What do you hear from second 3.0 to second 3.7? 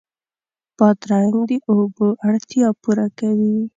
کوي.